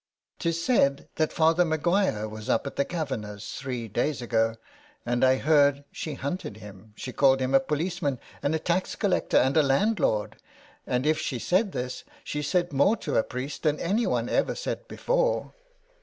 "'Tis 0.39 0.65
said 0.65 1.07
that 1.17 1.31
Father 1.31 1.63
Maguire 1.63 2.27
was 2.27 2.49
up 2.49 2.65
at 2.65 2.75
the 2.75 2.83
Kavanagh's 2.83 3.53
three 3.53 3.87
days 3.87 4.19
ago, 4.19 4.55
and 5.05 5.23
I 5.23 5.37
heard 5.37 5.75
that 5.75 5.85
she 5.91 6.15
hunted 6.15 6.57
him. 6.57 6.93
She 6.95 7.13
called 7.13 7.39
him 7.39 7.53
a 7.53 7.59
policeman, 7.59 8.19
and 8.41 8.55
a 8.55 8.57
tax 8.57 8.95
collector, 8.95 9.37
and 9.37 9.55
a 9.55 9.61
landlord, 9.61 10.37
and 10.87 11.05
if 11.05 11.19
she 11.19 11.37
said 11.37 11.71
this 11.71 12.03
she 12.23 12.41
said 12.41 12.73
more 12.73 12.97
to 12.97 13.15
a 13.17 13.21
priest 13.23 13.61
than 13.61 13.79
anyone 13.79 14.27
ever 14.27 14.55
said 14.55 14.87
before. 14.87 15.53